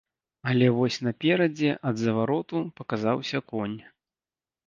Але 0.51 0.67
вось 0.77 0.95
наперадзе, 1.07 1.69
ад 1.89 1.95
завароту, 2.05 2.57
паказаўся 2.79 3.43
конь. 3.51 3.79